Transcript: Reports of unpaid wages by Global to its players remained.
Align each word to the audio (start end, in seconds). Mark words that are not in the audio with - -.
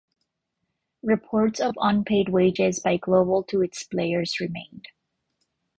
Reports 1.03 1.59
of 1.59 1.75
unpaid 1.79 2.29
wages 2.29 2.79
by 2.79 2.97
Global 2.97 3.43
to 3.43 3.61
its 3.61 3.83
players 3.83 4.39
remained. 4.39 4.87